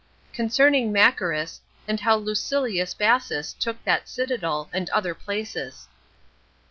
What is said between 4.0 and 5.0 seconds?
Citadel, And